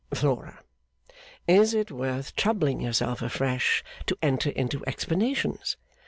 [0.11, 0.63] 'Flora,
[1.47, 5.77] is it worth troubling yourself afresh to enter into explanations?